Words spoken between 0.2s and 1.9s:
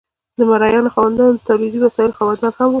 د مرئیانو خاوندان د تولیدي